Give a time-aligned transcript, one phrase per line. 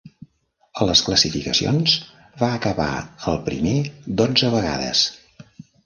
[0.79, 1.99] A les classificacions
[2.41, 2.89] va acabar
[3.35, 3.77] el primer
[4.23, 5.09] dotze vegades.